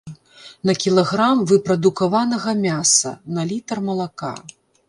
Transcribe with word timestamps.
На 0.69 0.73
кілаграм 0.83 1.43
выпрадукаванага 1.51 2.57
мяса, 2.65 3.15
на 3.37 3.49
літр 3.51 3.77
малака. 3.91 4.35